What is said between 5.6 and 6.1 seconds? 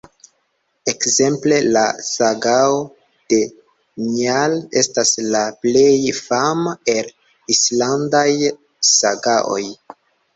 plej